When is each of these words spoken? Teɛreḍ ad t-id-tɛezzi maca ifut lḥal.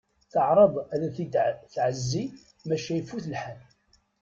Teɛreḍ 0.31 0.73
ad 0.93 1.01
t-id-tɛezzi 1.15 2.25
maca 2.67 2.93
ifut 2.99 3.25
lḥal. 3.33 3.59